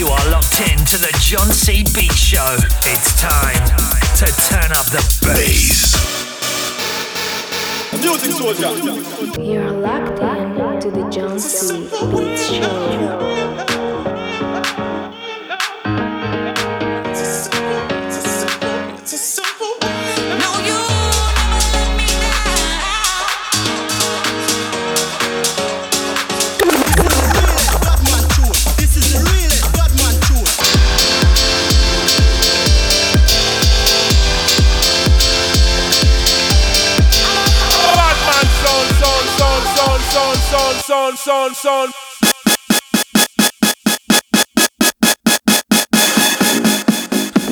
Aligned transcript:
You 0.00 0.06
are 0.06 0.30
locked 0.30 0.58
in 0.62 0.78
to 0.78 0.96
the 0.96 1.14
John 1.20 1.52
C. 1.52 1.84
Beat 1.94 2.14
Show. 2.14 2.56
It's 2.84 3.20
time 3.20 3.66
to 4.16 4.24
turn 4.48 4.72
up 4.72 4.86
the 4.86 5.04
bass. 5.20 5.92
You're 9.38 9.72
locked 9.72 10.22
in 10.22 10.80
to 10.80 10.90
the 10.90 11.06
John 11.10 11.38
C. 11.38 11.82
Beats 12.10 12.48
Show. 12.48 13.39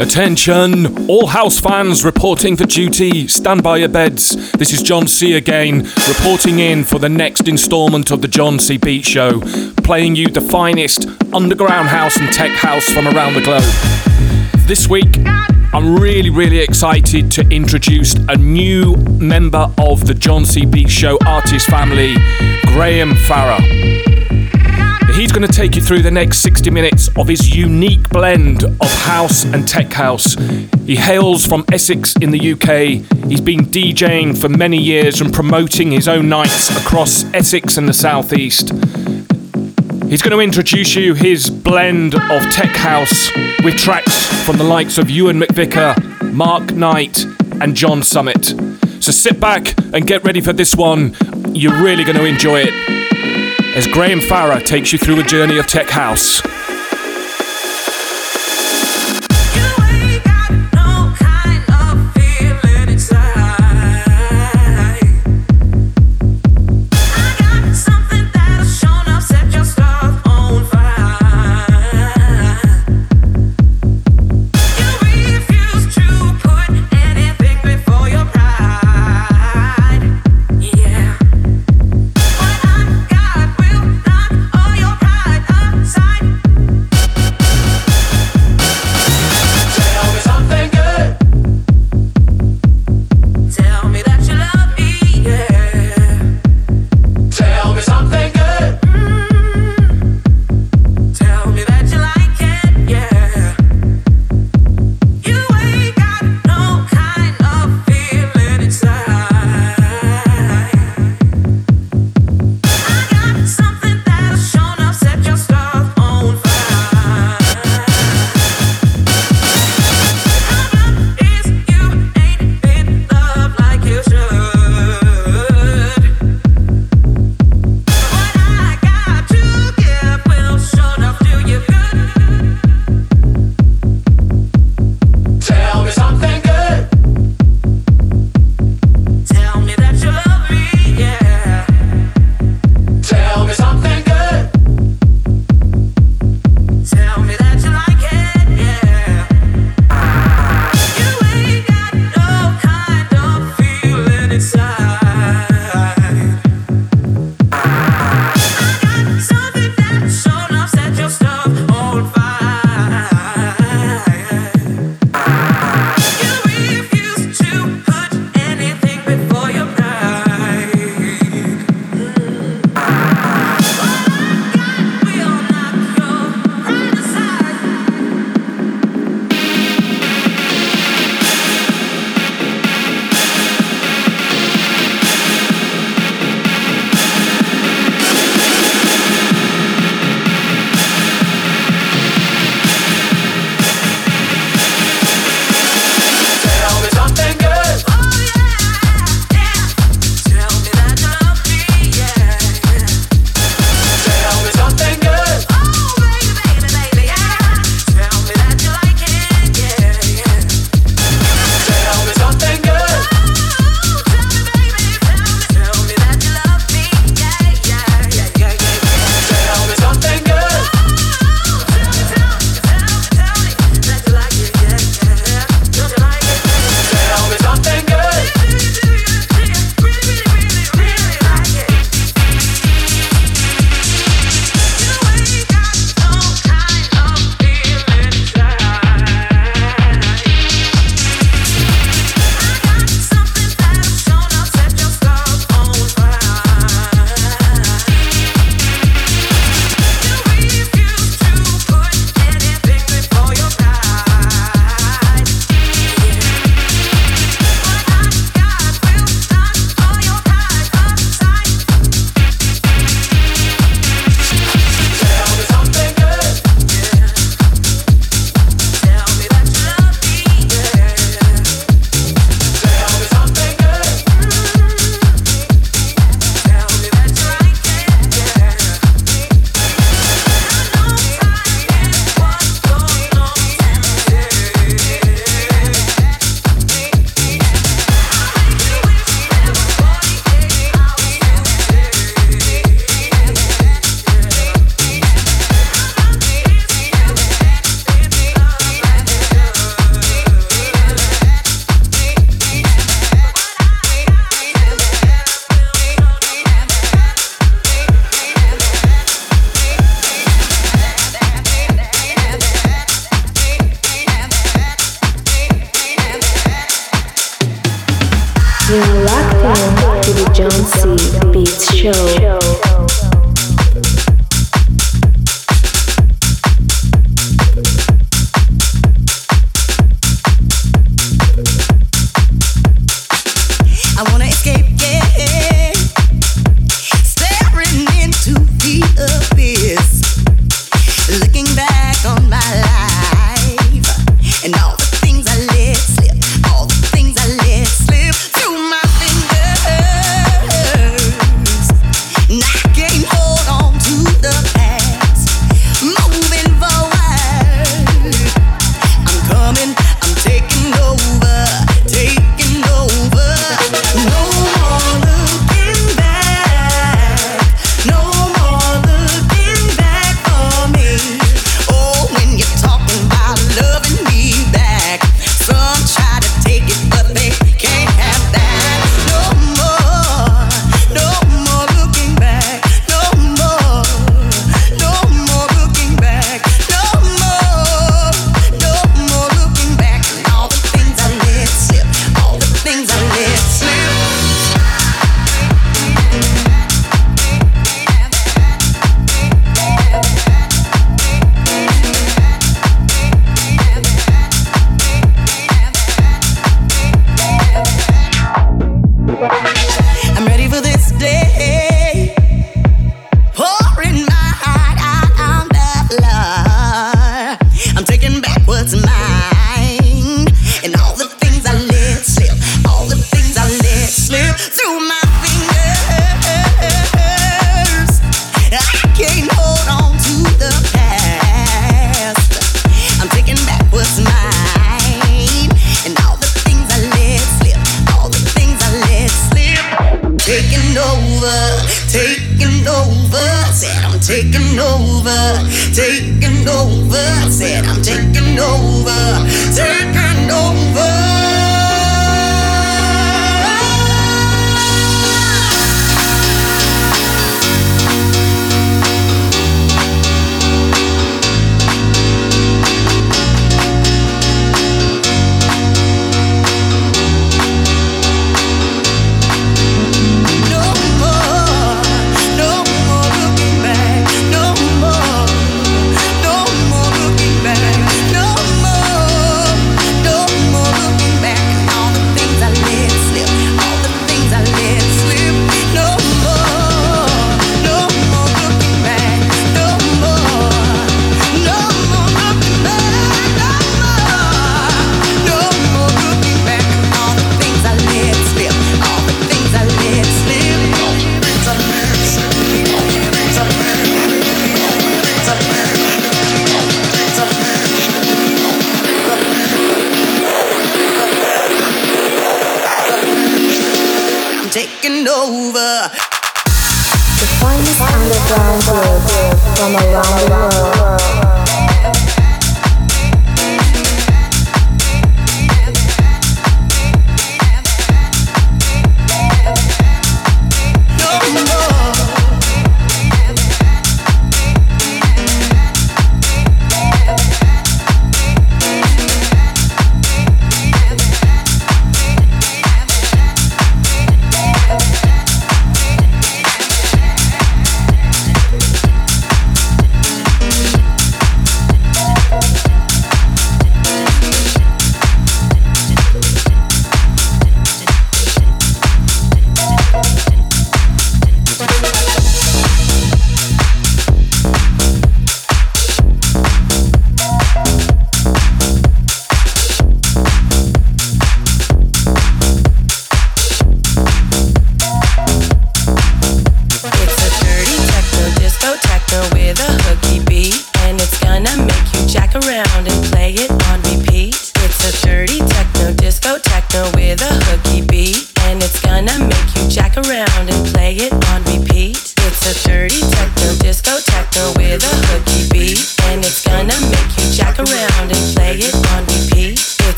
Attention! 0.00 1.08
All 1.08 1.28
house 1.28 1.60
fans 1.60 2.04
reporting 2.04 2.56
for 2.56 2.64
duty, 2.64 3.28
stand 3.28 3.62
by 3.62 3.76
your 3.76 3.88
beds. 3.88 4.50
This 4.52 4.72
is 4.72 4.82
John 4.82 5.06
C. 5.06 5.34
again, 5.34 5.86
reporting 6.08 6.58
in 6.58 6.82
for 6.82 6.98
the 6.98 7.08
next 7.08 7.46
instalment 7.46 8.10
of 8.10 8.20
the 8.20 8.28
John 8.28 8.58
C. 8.58 8.78
Beat 8.78 9.04
Show, 9.04 9.40
playing 9.84 10.16
you 10.16 10.26
the 10.26 10.40
finest 10.40 11.06
underground 11.32 11.88
house 11.88 12.16
and 12.16 12.32
tech 12.32 12.50
house 12.50 12.90
from 12.90 13.06
around 13.06 13.34
the 13.34 13.42
globe. 13.42 13.62
This 14.66 14.88
week, 14.88 15.18
I'm 15.74 15.96
really, 15.96 16.28
really 16.28 16.58
excited 16.58 17.30
to 17.32 17.48
introduce 17.48 18.12
a 18.28 18.36
new 18.36 18.94
member 19.18 19.72
of 19.78 20.06
the 20.06 20.12
John 20.12 20.44
C. 20.44 20.66
Show 20.86 21.16
artist 21.24 21.66
family, 21.66 22.14
Graham 22.66 23.14
Farrar. 23.14 23.62
He's 25.14 25.32
going 25.32 25.46
to 25.46 25.52
take 25.52 25.74
you 25.74 25.80
through 25.80 26.02
the 26.02 26.10
next 26.10 26.42
60 26.42 26.70
minutes 26.70 27.08
of 27.16 27.26
his 27.26 27.56
unique 27.56 28.06
blend 28.10 28.64
of 28.64 28.92
house 29.04 29.46
and 29.46 29.66
tech 29.66 29.90
house. 29.90 30.34
He 30.84 30.94
hails 30.94 31.46
from 31.46 31.64
Essex 31.72 32.16
in 32.16 32.32
the 32.32 32.52
UK. 32.52 33.26
He's 33.30 33.40
been 33.40 33.60
DJing 33.60 34.38
for 34.38 34.50
many 34.50 34.76
years 34.76 35.22
and 35.22 35.32
promoting 35.32 35.90
his 35.90 36.06
own 36.06 36.28
nights 36.28 36.68
across 36.84 37.24
Essex 37.32 37.78
and 37.78 37.88
the 37.88 37.94
Southeast. 37.94 38.72
He's 40.08 40.20
going 40.20 40.32
to 40.32 40.40
introduce 40.40 40.94
you 40.94 41.14
his 41.14 41.48
blend 41.48 42.14
of 42.14 42.42
tech 42.50 42.74
house 42.76 43.30
with 43.64 43.76
tracks 43.76 44.26
from 44.44 44.58
the 44.58 44.64
likes 44.64 44.98
of 44.98 45.10
Ewan 45.10 45.40
McVicar, 45.40 46.32
Mark 46.32 46.72
Knight, 46.72 47.24
and 47.60 47.74
John 47.74 48.02
Summit. 48.02 48.54
So 49.00 49.10
sit 49.10 49.40
back 49.40 49.74
and 49.94 50.06
get 50.06 50.22
ready 50.24 50.40
for 50.40 50.52
this 50.52 50.74
one. 50.74 51.16
You're 51.48 51.82
really 51.82 52.04
going 52.04 52.18
to 52.18 52.24
enjoy 52.24 52.62
it. 52.66 52.74
As 53.76 53.86
Graham 53.86 54.20
Farrar 54.20 54.60
takes 54.60 54.92
you 54.92 54.98
through 54.98 55.20
a 55.20 55.22
journey 55.22 55.58
of 55.58 55.66
tech 55.66 55.88
house. 55.88 56.42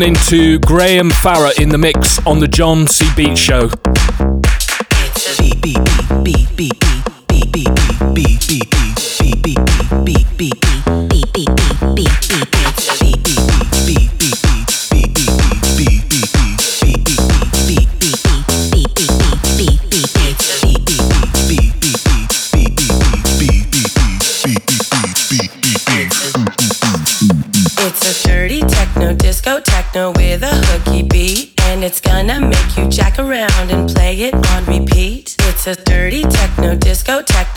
Listening 0.00 0.26
to 0.30 0.58
Graham 0.60 1.10
Farrar 1.10 1.52
in 1.60 1.68
the 1.68 1.76
mix 1.76 2.24
on 2.26 2.38
the 2.38 2.48
John 2.48 2.86
C. 2.86 3.04
Beat 3.14 3.36
Show. 3.36 3.68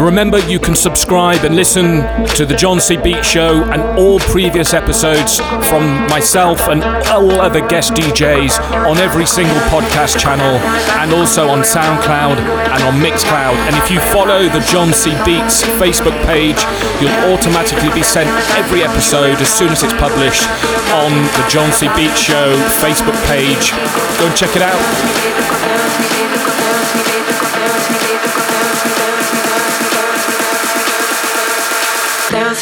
Remember, 0.00 0.38
you 0.48 0.58
can 0.58 0.74
subscribe 0.74 1.44
and 1.44 1.54
listen 1.54 2.00
to 2.34 2.46
the 2.46 2.56
John 2.56 2.80
C. 2.80 2.96
Beat 2.96 3.22
Show 3.22 3.62
and 3.64 3.82
all 3.98 4.18
previous 4.18 4.72
episodes 4.72 5.40
from 5.68 6.08
myself 6.08 6.68
and 6.68 6.82
all 7.12 7.30
other 7.32 7.60
guest 7.68 7.92
DJs 7.92 8.58
on 8.88 8.96
every 8.96 9.26
single 9.26 9.60
podcast 9.68 10.18
channel 10.18 10.56
and 10.98 11.12
also 11.12 11.48
on 11.48 11.60
SoundCloud 11.60 12.38
and 12.40 12.82
on 12.82 12.94
Mixcloud. 12.98 13.54
And 13.68 13.76
if 13.76 13.90
you 13.90 14.00
follow 14.00 14.48
the 14.48 14.64
John 14.72 14.94
C. 14.94 15.10
Beats 15.26 15.62
Facebook 15.76 16.16
page, 16.24 16.58
you'll 16.98 17.36
automatically 17.36 17.92
be 17.92 18.02
sent 18.02 18.30
every 18.56 18.82
episode 18.82 19.36
as 19.36 19.52
soon 19.52 19.68
as 19.68 19.82
it's 19.82 19.92
published 19.94 20.48
on 20.96 21.12
the 21.12 21.46
John 21.50 21.70
C. 21.72 21.88
Beat 21.94 22.16
Show 22.16 22.56
Facebook 22.80 23.20
page. 23.28 23.70
Go 24.18 24.26
and 24.26 24.36
check 24.36 24.56
it 24.56 24.62
out. 24.62 25.59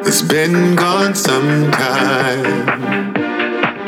It's 0.00 0.22
been 0.22 0.74
gone 0.74 1.14
some 1.14 1.70
time. 1.70 3.14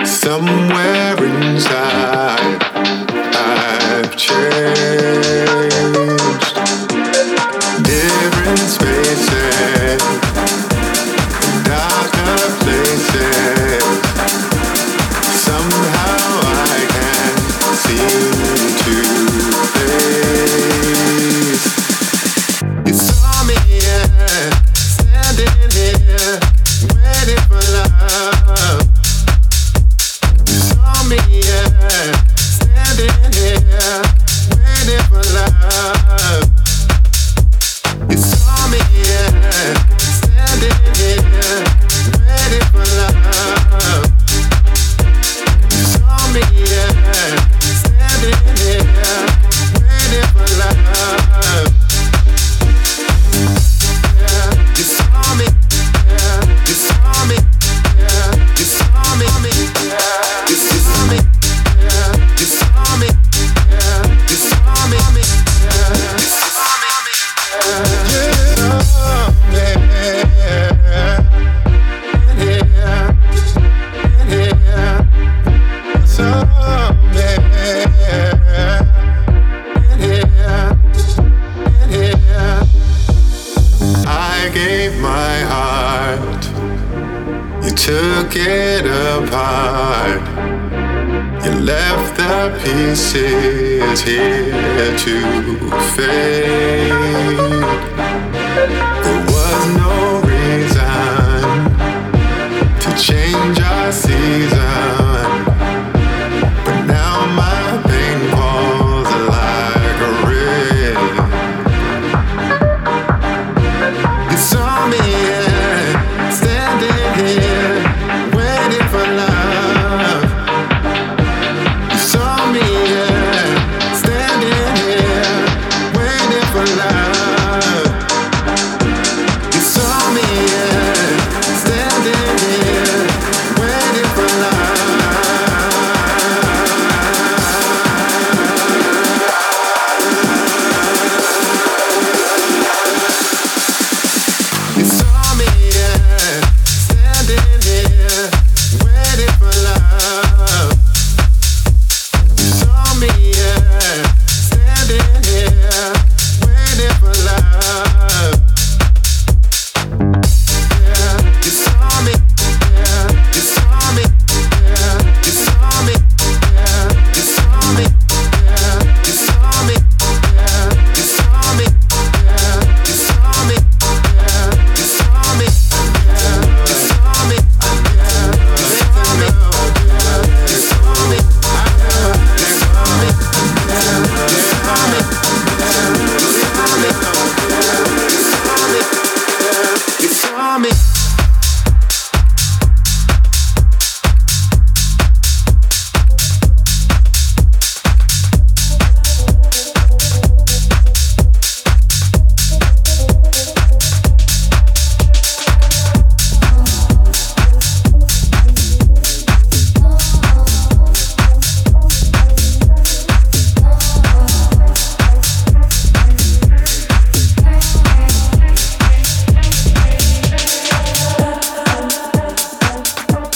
Somewhere 0.07 1.17
inside, 1.25 2.63
I've 3.35 4.17
changed. 4.17 5.46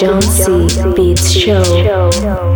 John 0.00 0.22
C. 0.22 0.66
Beats 0.96 1.30
Show. 1.30 2.49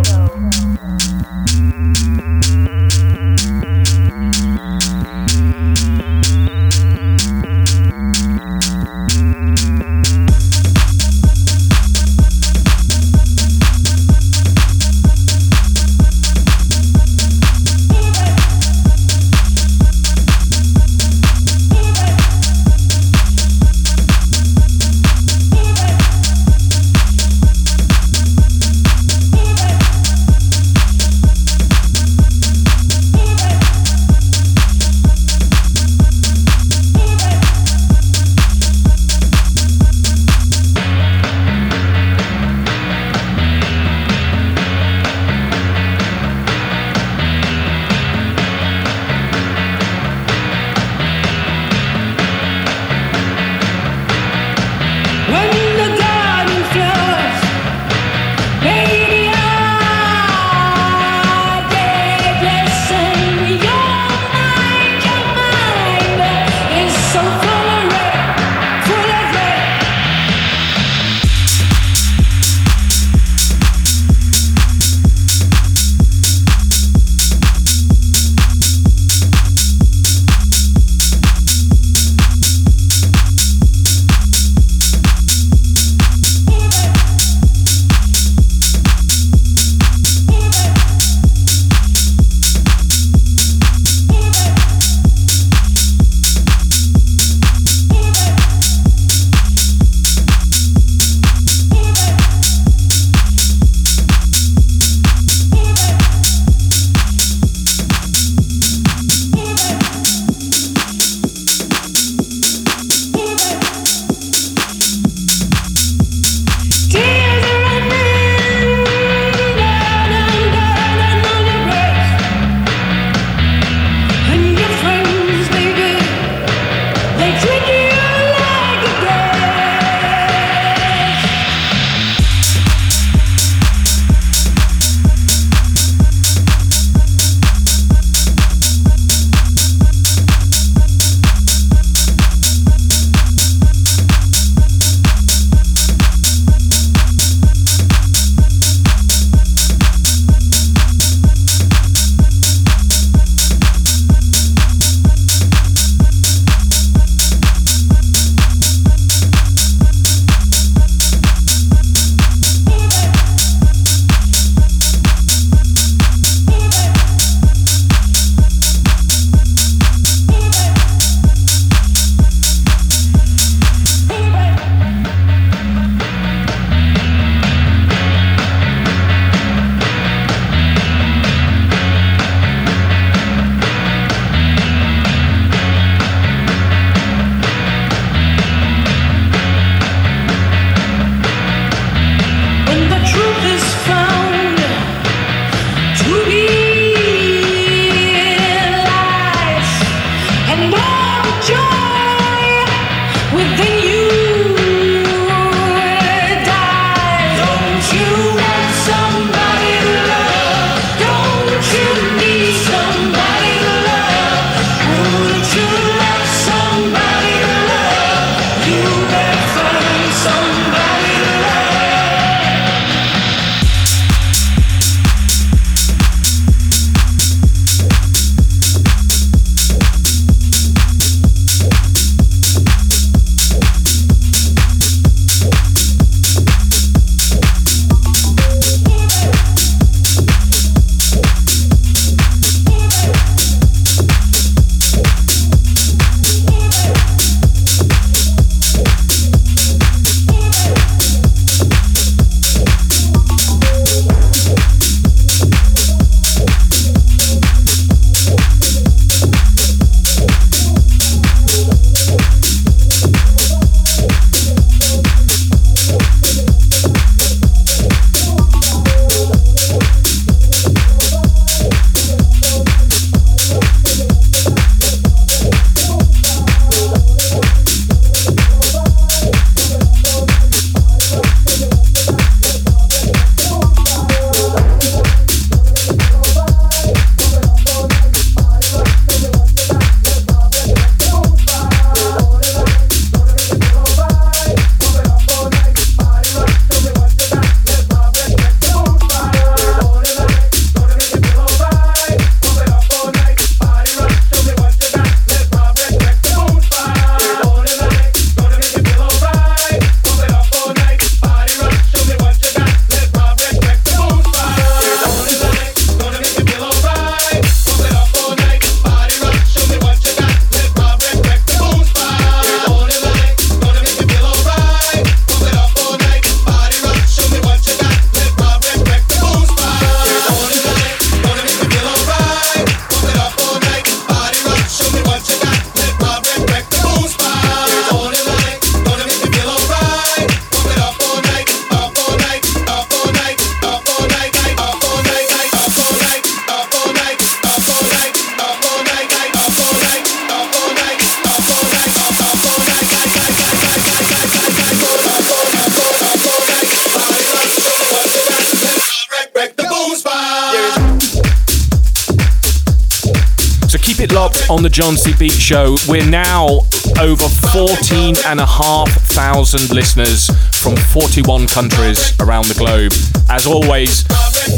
On 364.55 364.63
the 364.63 364.69
John 364.69 364.95
C. 364.95 365.11
Beat 365.19 365.33
Show. 365.33 365.75
We're 365.85 366.09
now 366.09 366.61
over 367.01 367.27
14 367.51 368.15
and 368.25 368.39
a 368.39 368.45
half 368.45 368.89
thousand 369.11 369.69
listeners 369.75 370.27
from 370.61 370.77
41 370.77 371.47
countries 371.47 372.17
around 372.21 372.47
the 372.47 372.53
globe. 372.53 372.93
As 373.29 373.45
always, 373.45 374.07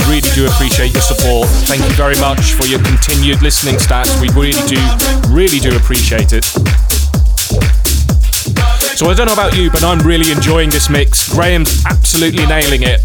really 0.06 0.22
do 0.36 0.46
appreciate 0.46 0.94
your 0.94 1.02
support. 1.02 1.50
Thank 1.66 1.82
you 1.82 1.96
very 1.96 2.16
much 2.22 2.54
for 2.54 2.66
your 2.68 2.84
continued 2.84 3.42
listening 3.42 3.76
stats. 3.76 4.14
We 4.22 4.30
really 4.38 4.62
do, 4.70 4.78
really 5.34 5.58
do 5.58 5.76
appreciate 5.76 6.32
it. 6.32 6.46
So 8.98 9.10
I 9.10 9.14
don't 9.16 9.26
know 9.26 9.34
about 9.34 9.56
you, 9.58 9.72
but 9.72 9.84
I'm 9.84 10.00
really 10.06 10.32
enjoying 10.32 10.70
this 10.70 10.90
mix. 10.92 11.34
Graham's 11.34 11.84
absolutely 11.86 12.46
nailing 12.46 12.84
it. 12.84 13.02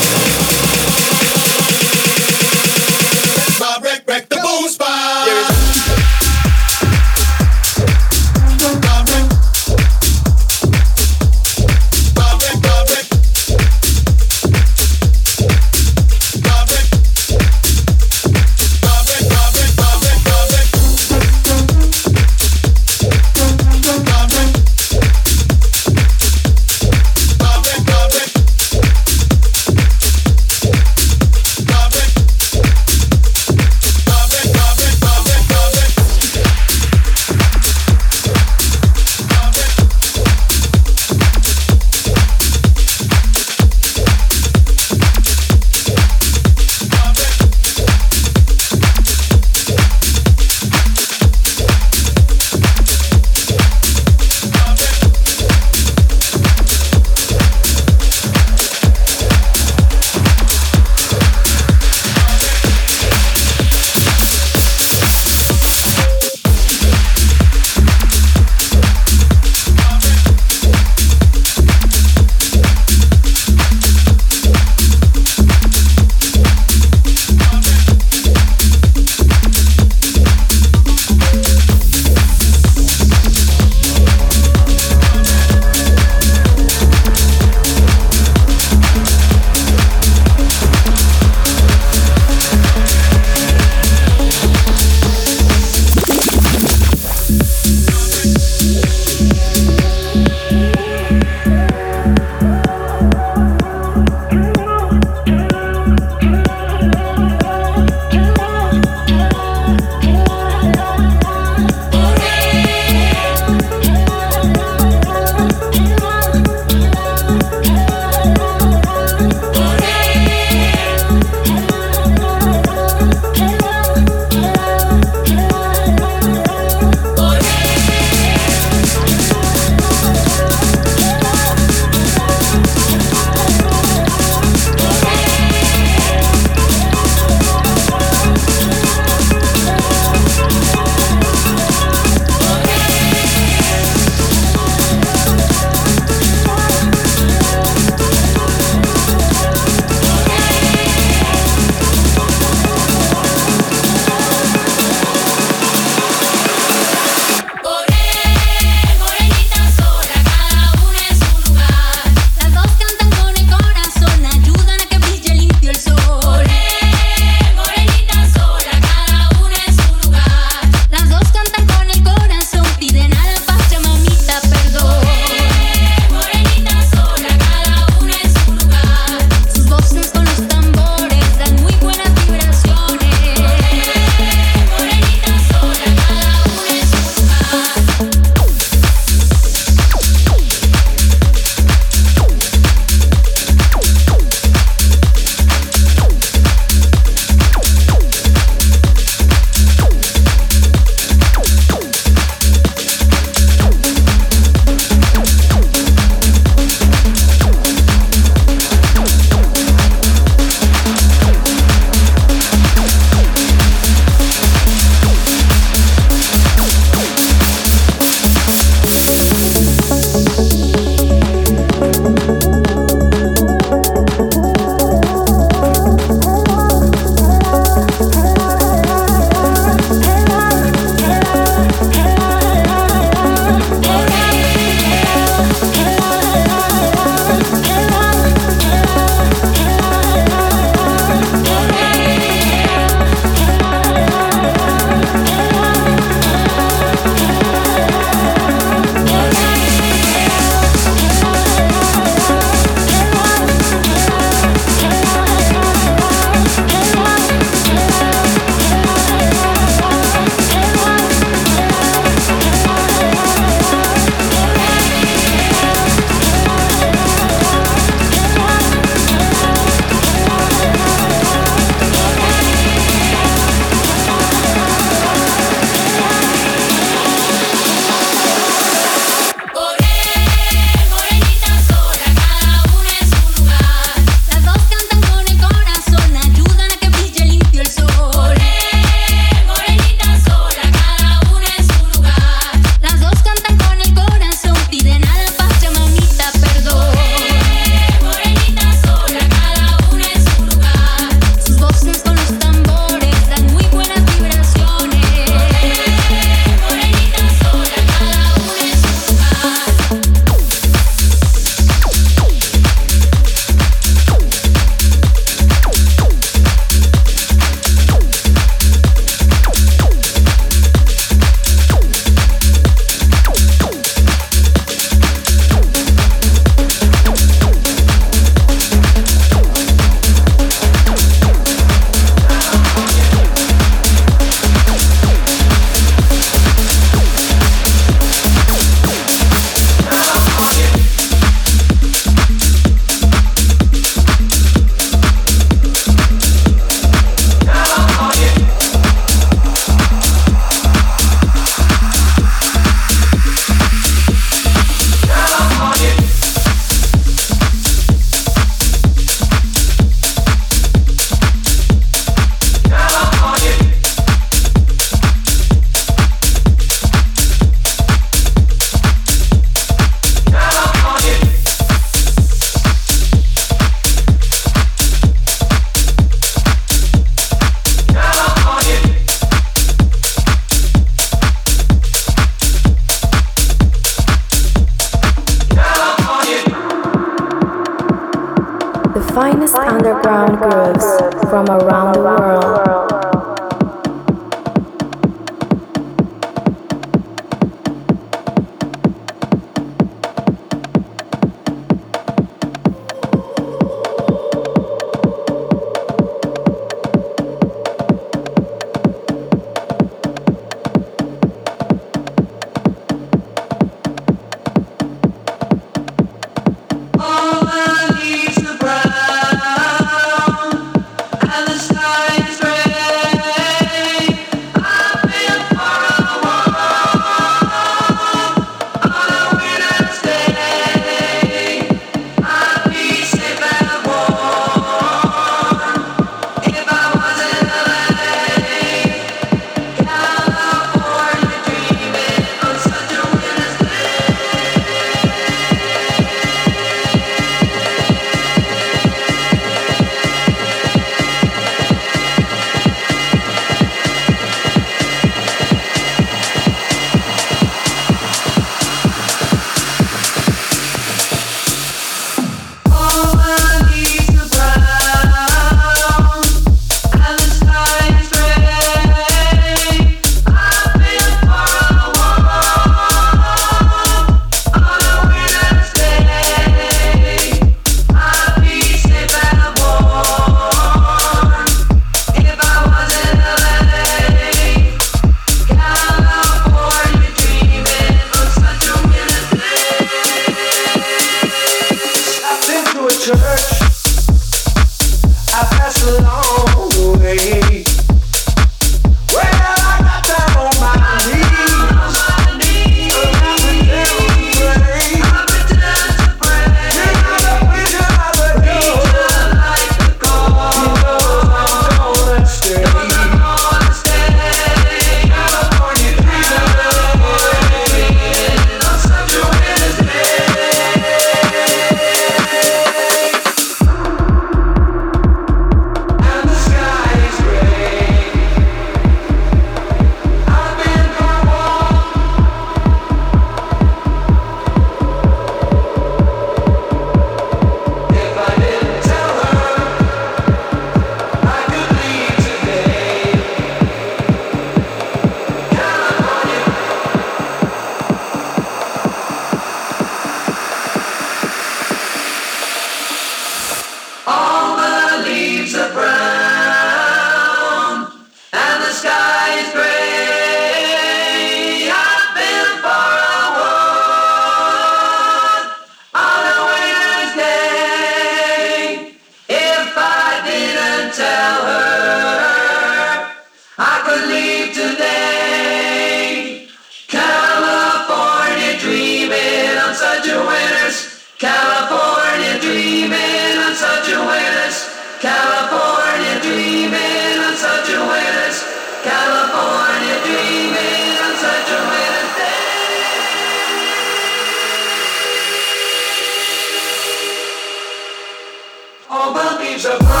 the 599.79 600.00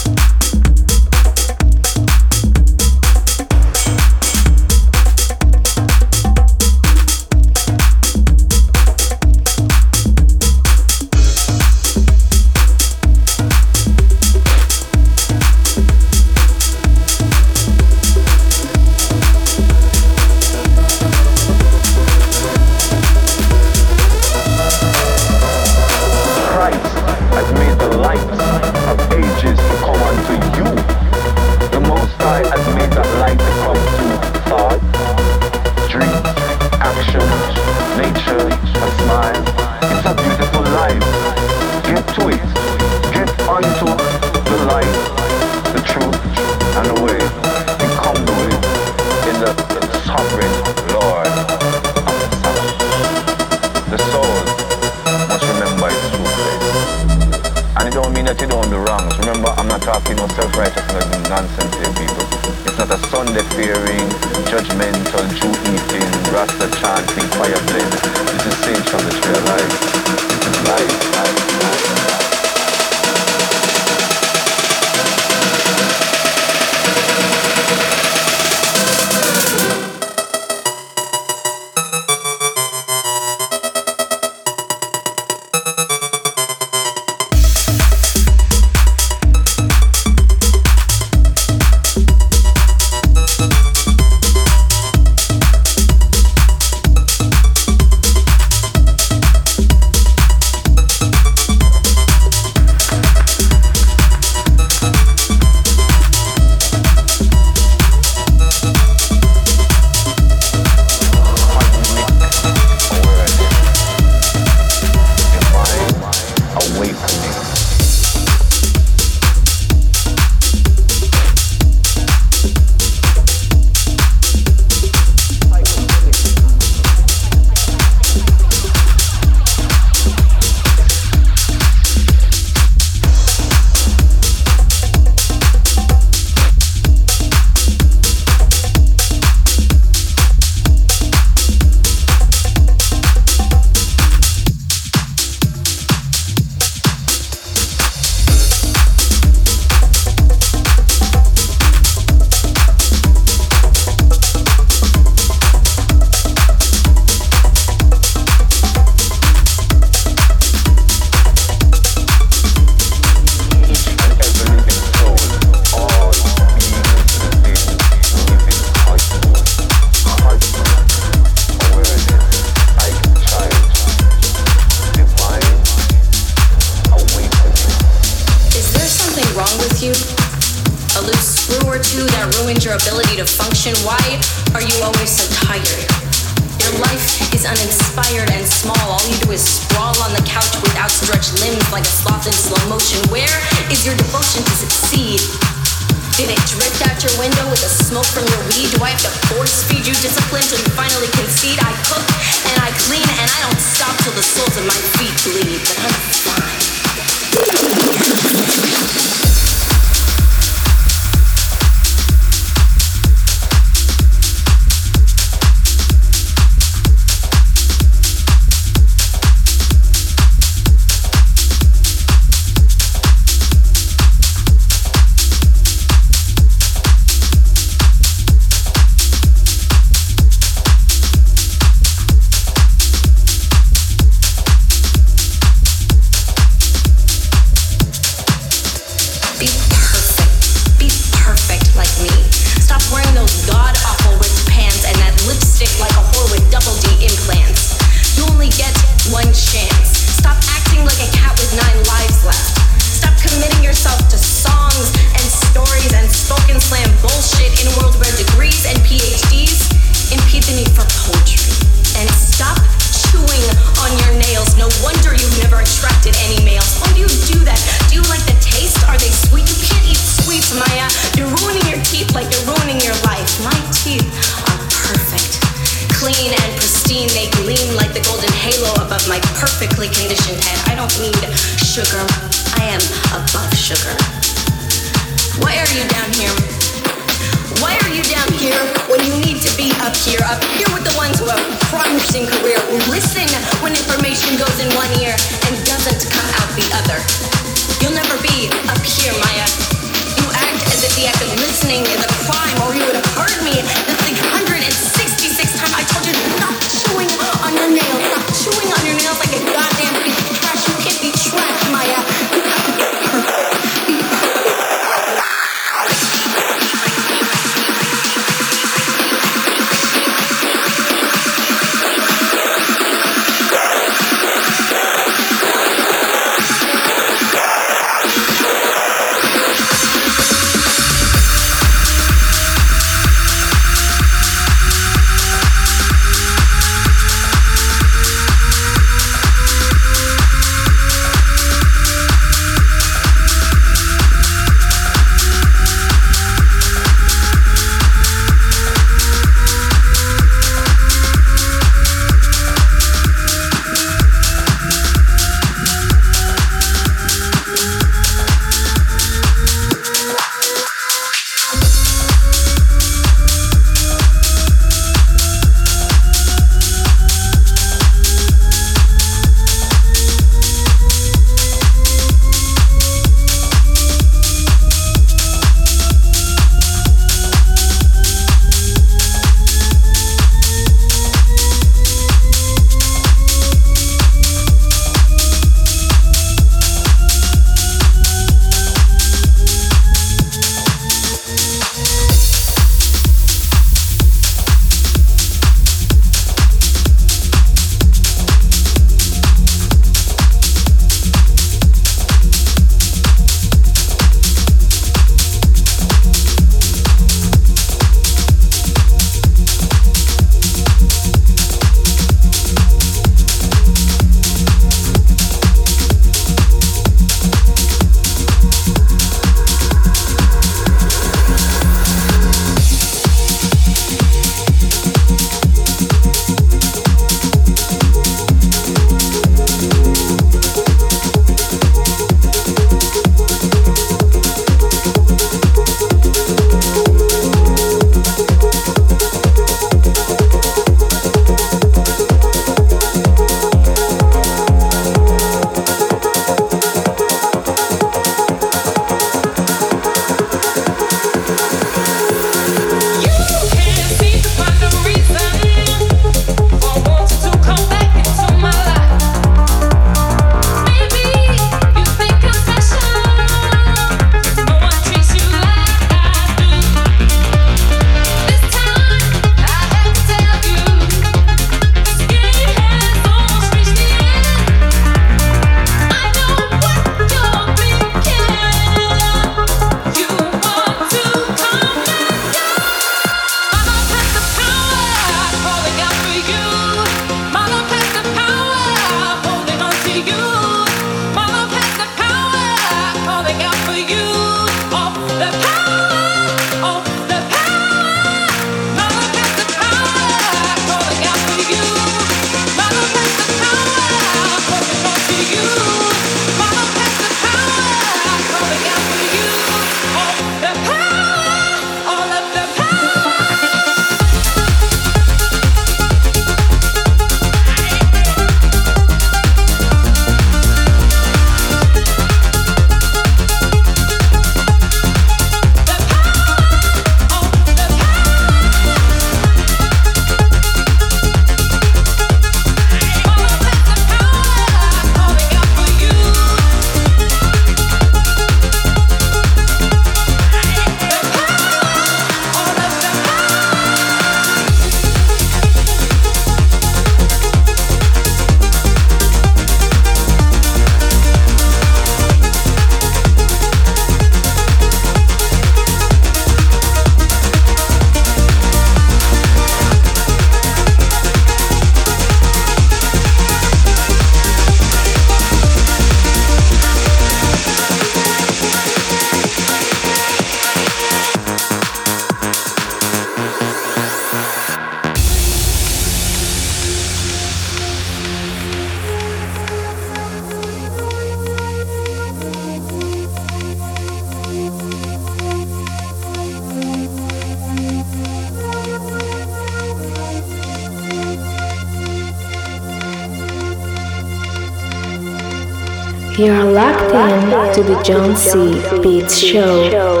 to 597.63 597.67
the 597.67 597.81
John 597.83 598.15
C. 598.15 598.81
Beats 598.81 599.17
Show. 599.17 600.00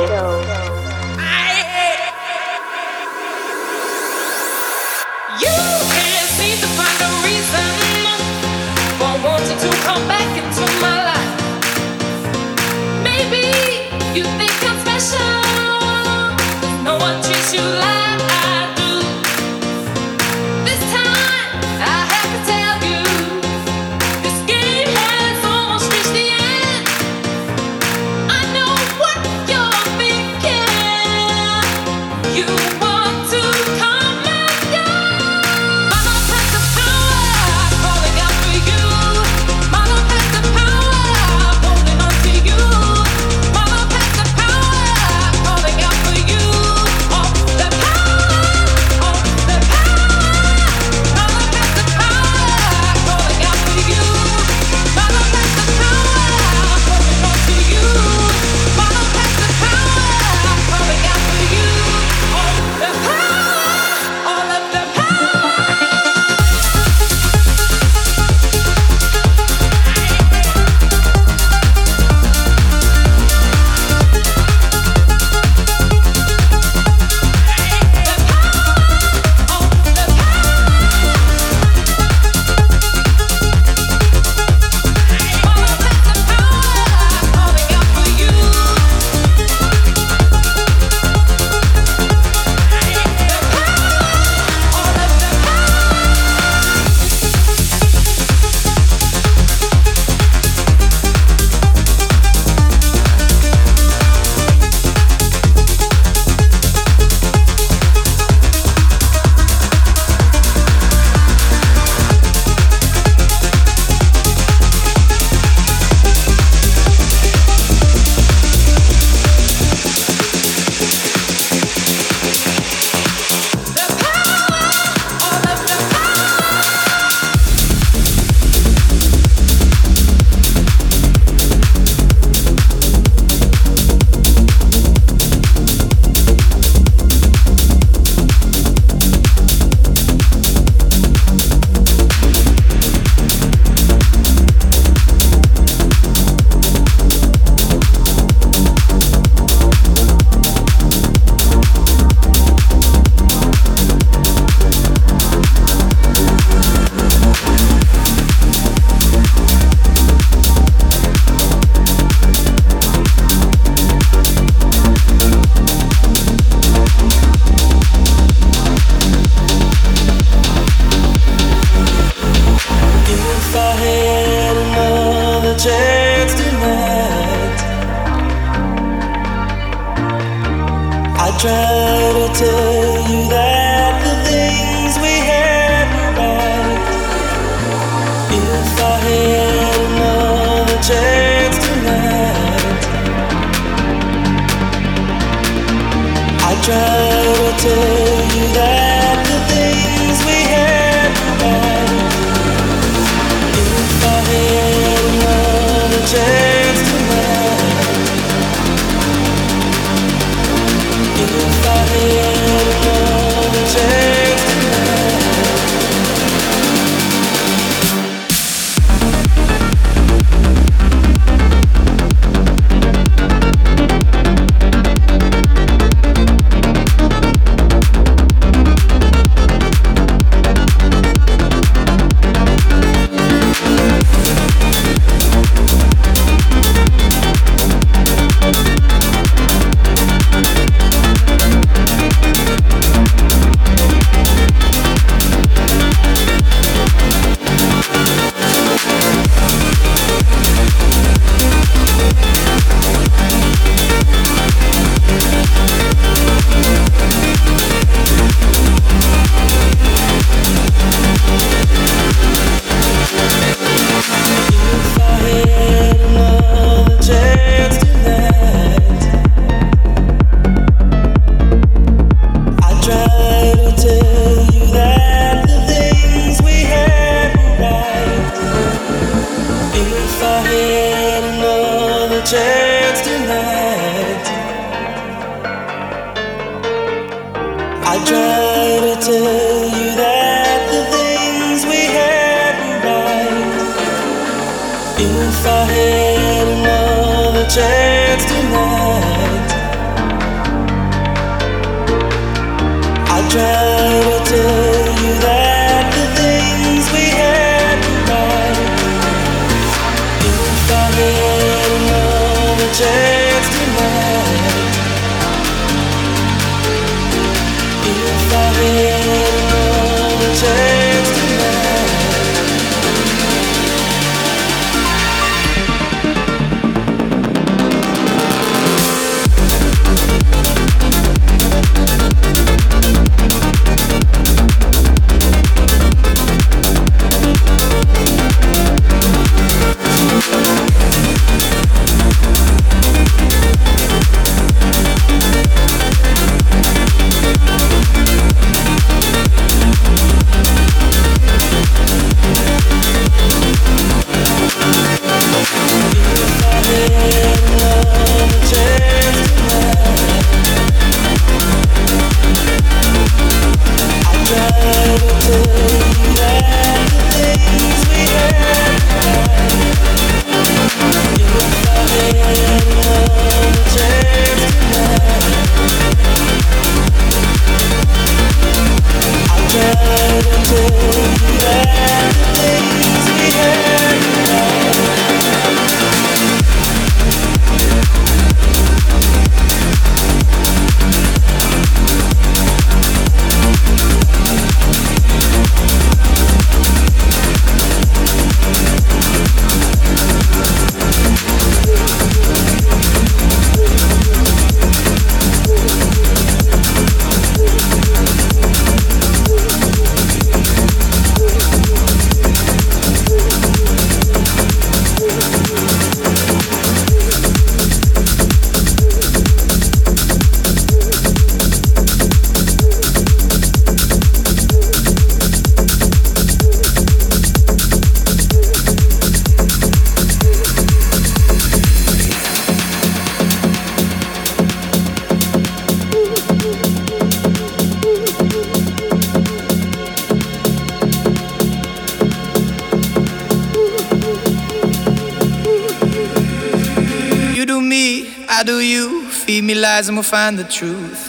me, 447.71 448.25
I 448.27 448.43
do 448.43 448.59
you. 448.59 449.07
Feed 449.07 449.45
me 449.45 449.55
lies 449.55 449.87
and 449.87 449.95
we'll 449.95 450.03
find 450.03 450.37
the 450.37 450.43
truth. 450.43 451.07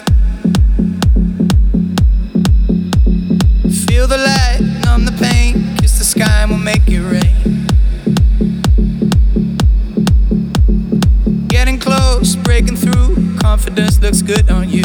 Feel 3.84 4.06
the 4.06 4.18
light, 4.18 4.60
numb 4.84 5.04
the 5.04 5.16
pain, 5.20 5.76
kiss 5.78 5.98
the 5.98 6.04
sky 6.04 6.42
and 6.42 6.50
we'll 6.52 6.60
make 6.60 6.86
it 6.86 7.00
rain. 7.00 7.66
Getting 11.48 11.80
close, 11.80 12.36
breaking 12.36 12.76
through, 12.76 13.38
confidence 13.38 14.00
looks 14.00 14.22
good 14.22 14.48
on 14.48 14.68
you. 14.70 14.84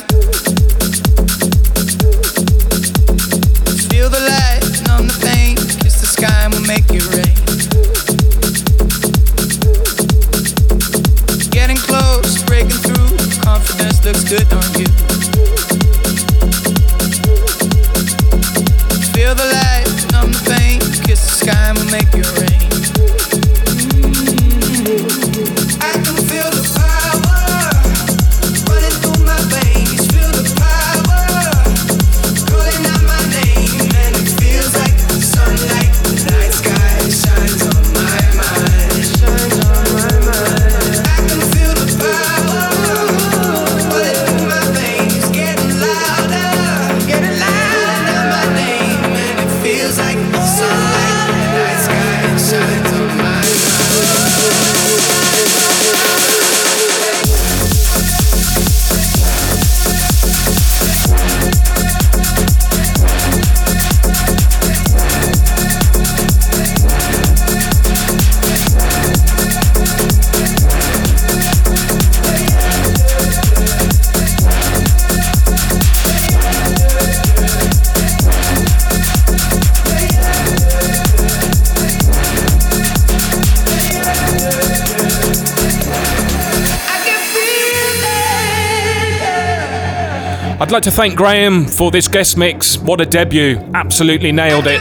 I'd 90.71 90.75
like 90.75 90.83
to 90.83 90.91
thank 90.91 91.17
Graham 91.17 91.65
for 91.65 91.91
this 91.91 92.07
guest 92.07 92.37
mix. 92.37 92.77
What 92.77 93.01
a 93.01 93.05
debut! 93.05 93.57
Absolutely 93.73 94.31
nailed 94.31 94.67
it. 94.67 94.79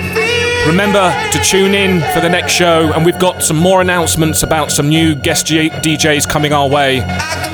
Remember 0.64 1.12
to 1.32 1.38
tune 1.40 1.74
in 1.74 2.00
for 2.12 2.20
the 2.20 2.28
next 2.28 2.52
show, 2.52 2.92
and 2.94 3.04
we've 3.04 3.18
got 3.18 3.42
some 3.42 3.56
more 3.56 3.80
announcements 3.80 4.44
about 4.44 4.70
some 4.70 4.88
new 4.88 5.16
guest 5.16 5.48
G- 5.48 5.68
DJs 5.68 6.30
coming 6.30 6.52
our 6.52 6.68
way. 6.68 7.00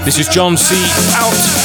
This 0.04 0.18
is 0.18 0.28
John 0.28 0.58
C. 0.58 0.74
out. 1.14 1.56